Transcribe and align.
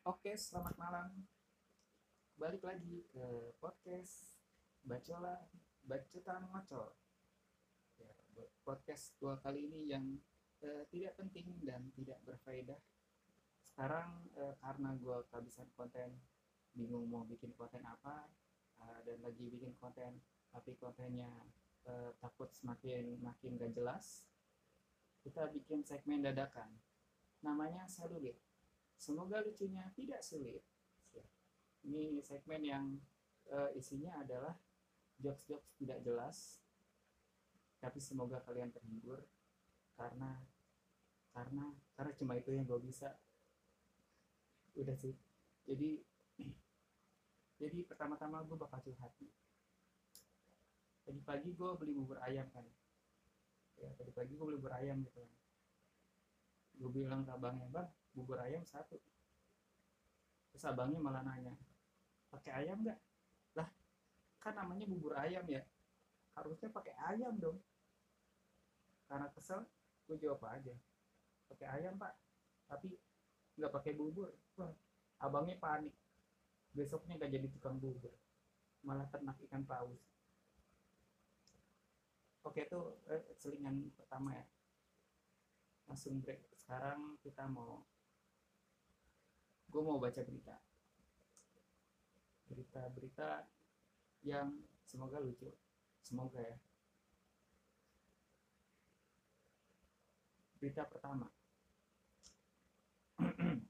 Oke, 0.00 0.32
selamat 0.32 0.80
malam. 0.80 1.12
Balik 2.40 2.64
lagi 2.64 3.04
ke 3.12 3.52
podcast 3.60 4.40
Bacola 4.80 5.36
Bacotan 5.84 6.48
Ngocol. 6.48 6.88
Ya, 8.00 8.08
podcast 8.64 9.12
dua 9.20 9.36
kali 9.44 9.68
ini 9.68 9.92
yang 9.92 10.16
eh, 10.64 10.88
tidak 10.88 11.20
penting 11.20 11.52
dan 11.68 11.92
tidak 11.92 12.16
berfaedah. 12.24 12.80
Sekarang 13.60 14.24
eh, 14.40 14.56
karena 14.64 14.96
gue 14.96 15.20
kehabisan 15.28 15.68
konten, 15.76 16.16
bingung 16.72 17.04
mau 17.04 17.28
bikin 17.28 17.52
konten 17.52 17.84
apa, 17.84 18.24
eh, 18.80 19.04
dan 19.04 19.20
lagi 19.20 19.52
bikin 19.52 19.76
konten, 19.76 20.16
tapi 20.48 20.80
kontennya 20.80 21.28
eh, 21.84 22.16
takut 22.16 22.48
semakin 22.56 23.20
makin 23.20 23.60
gak 23.60 23.76
jelas, 23.76 24.24
kita 25.20 25.44
bikin 25.52 25.84
segmen 25.84 26.24
dadakan. 26.24 26.72
Namanya 27.44 27.84
selulit. 27.84 28.40
Semoga 29.00 29.40
lucunya 29.40 29.88
tidak 29.96 30.20
sulit. 30.20 30.60
Ya. 31.16 31.24
Ini 31.88 32.20
segmen 32.20 32.60
yang 32.60 32.84
uh, 33.48 33.72
isinya 33.72 34.20
adalah 34.20 34.52
jokes-jokes 35.16 35.72
tidak 35.80 36.04
jelas, 36.04 36.60
tapi 37.80 37.96
semoga 37.96 38.44
kalian 38.44 38.68
terhibur 38.68 39.24
karena 39.96 40.36
karena 41.32 41.72
karena 41.96 42.12
cuma 42.12 42.36
itu 42.36 42.52
yang 42.52 42.68
gue 42.68 42.76
bisa. 42.76 43.16
Udah 44.76 44.92
sih. 45.00 45.16
Jadi 45.64 46.04
jadi 47.60 47.78
pertama-tama 47.88 48.44
gue 48.44 48.56
bakal 48.56 48.84
curhat. 48.84 49.12
Tadi 51.08 51.20
pagi 51.24 51.56
gue 51.56 51.70
beli 51.80 51.96
bubur 51.96 52.20
ayam 52.20 52.48
kan. 52.52 52.68
Ya 53.80 53.88
tadi 53.96 54.12
pagi 54.12 54.36
gue 54.36 54.44
beli 54.44 54.60
bubur 54.60 54.76
ayam 54.76 55.00
gitu 55.08 55.24
kan. 55.24 55.32
Gue 56.80 56.90
bilang 56.92 57.24
ke 57.24 57.32
abangnya 57.32 57.68
bang, 57.68 57.88
bubur 58.14 58.38
ayam 58.42 58.62
satu. 58.66 58.98
Terus 60.50 60.64
abangnya 60.66 60.98
malah 60.98 61.22
nanya 61.22 61.54
pakai 62.30 62.64
ayam 62.64 62.82
nggak? 62.82 62.98
Lah 63.58 63.68
kan 64.42 64.54
namanya 64.54 64.86
bubur 64.86 65.14
ayam 65.18 65.44
ya. 65.46 65.62
Harusnya 66.34 66.70
pakai 66.70 66.94
ayam 67.10 67.34
dong. 67.38 67.58
Karena 69.10 69.26
kesel 69.34 69.66
gue 70.06 70.16
jawab 70.18 70.42
aja 70.50 70.74
pakai 71.50 71.66
ayam 71.66 71.98
pak. 71.98 72.14
Tapi 72.70 72.94
nggak 73.58 73.72
pakai 73.74 73.92
bubur. 73.98 74.30
Wah 74.58 74.70
abangnya 75.20 75.58
panik. 75.58 75.94
Besoknya 76.70 77.18
gak 77.18 77.34
jadi 77.34 77.50
tukang 77.50 77.82
bubur. 77.82 78.14
Malah 78.86 79.10
ternak 79.10 79.34
ikan 79.50 79.66
paus. 79.66 79.98
Oke 82.46 82.64
itu 82.64 82.80
eh, 83.10 83.34
selingan 83.36 83.90
pertama 83.98 84.32
ya. 84.32 84.46
Langsung 85.90 86.22
break. 86.22 86.54
Sekarang 86.54 87.18
kita 87.20 87.44
mau 87.50 87.82
gue 89.70 89.82
mau 89.86 90.02
baca 90.02 90.18
berita. 90.26 90.58
Berita-berita 92.50 93.46
yang 94.26 94.50
semoga 94.82 95.22
lucu. 95.22 95.46
Semoga 96.02 96.42
ya. 96.42 96.58
Berita 100.58 100.82
pertama. 100.90 101.30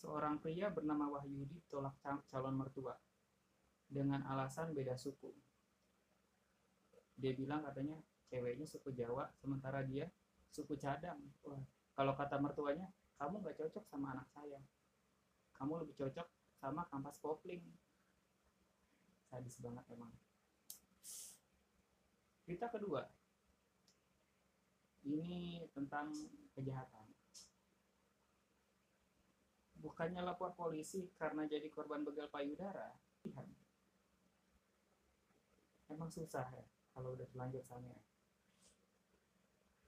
Seorang 0.00 0.40
pria 0.40 0.72
bernama 0.72 1.12
Wahyudi 1.20 1.60
tolak 1.68 2.00
calon 2.00 2.56
mertua. 2.56 2.96
Dengan 3.84 4.24
alasan 4.24 4.72
beda 4.72 4.96
suku. 4.96 5.28
Dia 7.20 7.36
bilang 7.36 7.60
katanya 7.68 8.00
ceweknya 8.32 8.64
suku 8.64 8.96
Jawa 8.96 9.28
sementara 9.36 9.84
dia 9.84 10.08
suku 10.48 10.80
cadang. 10.80 11.20
Wah, 11.44 11.60
kalau 11.92 12.16
kata 12.16 12.40
mertuanya 12.40 12.88
kamu 13.20 13.44
gak 13.44 13.60
cocok 13.60 13.84
sama 13.84 14.16
anak 14.16 14.32
saya. 14.32 14.56
Kamu 15.52 15.84
lebih 15.84 15.92
cocok 16.00 16.24
sama 16.56 16.88
kampas 16.88 17.20
kopling. 17.20 17.60
Sadis 19.28 19.60
banget 19.60 19.84
emang. 19.92 20.08
Berita 22.48 22.72
kedua. 22.72 23.04
Ini 25.04 25.60
tentang 25.76 26.16
kejahatan. 26.56 27.12
Bukannya 29.80 30.24
lapor 30.24 30.56
polisi 30.56 31.12
karena 31.20 31.44
jadi 31.44 31.68
korban 31.68 32.00
begal 32.00 32.32
payudara? 32.32 32.96
Emang 35.92 36.08
susah 36.08 36.48
ya 36.56 36.64
kalau 36.96 37.16
udah 37.16 37.26
terlanjur 37.32 37.64
sana 37.64 37.88
ya. 37.88 38.02